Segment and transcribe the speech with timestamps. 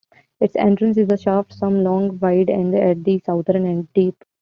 [0.39, 4.25] Its entrance is a shaft some long, wide, and at the southern end deep.